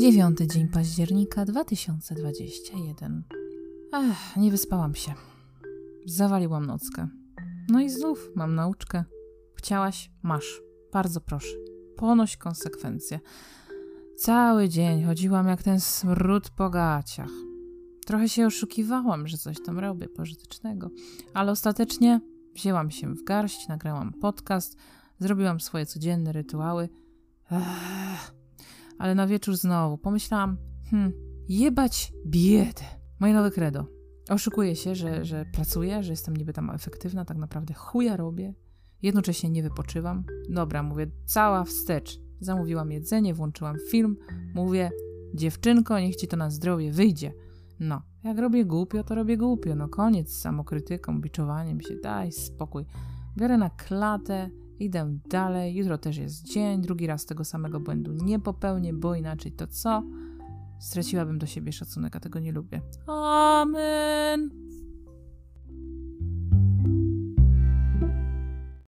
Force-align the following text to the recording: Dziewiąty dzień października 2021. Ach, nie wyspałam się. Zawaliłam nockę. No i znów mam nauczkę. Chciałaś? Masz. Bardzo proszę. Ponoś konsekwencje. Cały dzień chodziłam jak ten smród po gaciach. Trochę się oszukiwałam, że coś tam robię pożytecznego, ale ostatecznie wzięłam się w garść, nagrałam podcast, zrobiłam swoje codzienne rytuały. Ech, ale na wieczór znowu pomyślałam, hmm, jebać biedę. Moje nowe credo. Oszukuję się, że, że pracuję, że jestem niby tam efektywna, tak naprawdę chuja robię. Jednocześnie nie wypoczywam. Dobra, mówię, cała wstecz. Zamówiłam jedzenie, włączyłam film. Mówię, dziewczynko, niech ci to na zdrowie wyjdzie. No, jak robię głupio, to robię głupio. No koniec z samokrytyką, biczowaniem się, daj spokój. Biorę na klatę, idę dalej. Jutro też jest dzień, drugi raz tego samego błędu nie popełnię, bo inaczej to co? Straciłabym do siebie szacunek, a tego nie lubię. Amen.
Dziewiąty 0.00 0.46
dzień 0.46 0.68
października 0.68 1.44
2021. 1.44 3.22
Ach, 3.92 4.36
nie 4.36 4.50
wyspałam 4.50 4.94
się. 4.94 5.14
Zawaliłam 6.06 6.66
nockę. 6.66 7.08
No 7.68 7.80
i 7.80 7.90
znów 7.90 8.30
mam 8.34 8.54
nauczkę. 8.54 9.04
Chciałaś? 9.54 10.10
Masz. 10.22 10.62
Bardzo 10.92 11.20
proszę. 11.20 11.56
Ponoś 11.96 12.36
konsekwencje. 12.36 13.20
Cały 14.16 14.68
dzień 14.68 15.04
chodziłam 15.04 15.48
jak 15.48 15.62
ten 15.62 15.80
smród 15.80 16.50
po 16.50 16.70
gaciach. 16.70 17.30
Trochę 18.06 18.28
się 18.28 18.46
oszukiwałam, 18.46 19.28
że 19.28 19.38
coś 19.38 19.62
tam 19.62 19.78
robię 19.78 20.08
pożytecznego, 20.08 20.90
ale 21.34 21.52
ostatecznie 21.52 22.20
wzięłam 22.54 22.90
się 22.90 23.14
w 23.14 23.24
garść, 23.24 23.68
nagrałam 23.68 24.12
podcast, 24.12 24.76
zrobiłam 25.18 25.60
swoje 25.60 25.86
codzienne 25.86 26.32
rytuały. 26.32 26.88
Ech, 27.50 28.34
ale 28.98 29.14
na 29.14 29.26
wieczór 29.26 29.56
znowu 29.56 29.98
pomyślałam, 29.98 30.56
hmm, 30.90 31.12
jebać 31.48 32.12
biedę. 32.26 32.82
Moje 33.20 33.34
nowe 33.34 33.50
credo. 33.50 33.86
Oszukuję 34.28 34.76
się, 34.76 34.94
że, 34.94 35.24
że 35.24 35.44
pracuję, 35.52 36.02
że 36.02 36.12
jestem 36.12 36.36
niby 36.36 36.52
tam 36.52 36.70
efektywna, 36.70 37.24
tak 37.24 37.36
naprawdę 37.36 37.74
chuja 37.74 38.16
robię. 38.16 38.54
Jednocześnie 39.02 39.50
nie 39.50 39.62
wypoczywam. 39.62 40.24
Dobra, 40.48 40.82
mówię, 40.82 41.06
cała 41.24 41.64
wstecz. 41.64 42.20
Zamówiłam 42.40 42.92
jedzenie, 42.92 43.34
włączyłam 43.34 43.76
film. 43.90 44.16
Mówię, 44.54 44.90
dziewczynko, 45.34 46.00
niech 46.00 46.16
ci 46.16 46.28
to 46.28 46.36
na 46.36 46.50
zdrowie 46.50 46.92
wyjdzie. 46.92 47.32
No, 47.80 48.02
jak 48.24 48.38
robię 48.38 48.64
głupio, 48.64 49.04
to 49.04 49.14
robię 49.14 49.36
głupio. 49.36 49.74
No 49.74 49.88
koniec 49.88 50.30
z 50.30 50.40
samokrytyką, 50.40 51.20
biczowaniem 51.20 51.80
się, 51.80 51.96
daj 52.02 52.32
spokój. 52.32 52.84
Biorę 53.36 53.58
na 53.58 53.70
klatę, 53.70 54.50
idę 54.78 55.18
dalej. 55.30 55.74
Jutro 55.74 55.98
też 55.98 56.16
jest 56.16 56.52
dzień, 56.52 56.80
drugi 56.82 57.06
raz 57.06 57.26
tego 57.26 57.44
samego 57.44 57.80
błędu 57.80 58.12
nie 58.12 58.40
popełnię, 58.40 58.92
bo 58.92 59.14
inaczej 59.14 59.52
to 59.52 59.66
co? 59.66 60.02
Straciłabym 60.78 61.38
do 61.38 61.46
siebie 61.46 61.72
szacunek, 61.72 62.16
a 62.16 62.20
tego 62.20 62.38
nie 62.38 62.52
lubię. 62.52 62.80
Amen. 63.06 64.63